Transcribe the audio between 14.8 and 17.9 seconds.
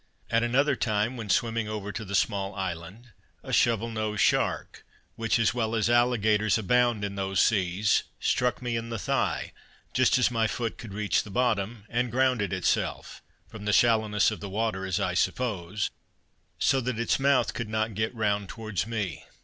as I suppose, so that its mouth could